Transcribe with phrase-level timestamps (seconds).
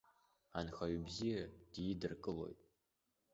[0.57, 2.59] Анхаҩы бзиа дидыркылоит.